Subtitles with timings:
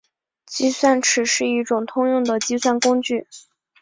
[0.47, 3.27] 计算尺是一种通用的计算工具。